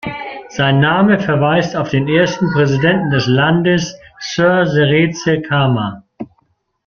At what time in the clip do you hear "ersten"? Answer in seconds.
2.07-2.47